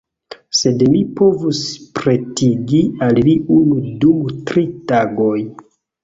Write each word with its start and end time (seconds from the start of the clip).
Sed 0.59 0.79
mi 0.93 0.99
povus 1.17 1.59
pretigi 1.99 2.79
al 3.07 3.19
vi 3.27 3.35
unu 3.57 3.77
dum 4.05 4.31
tri 4.49 4.63
tagoj. 4.93 5.35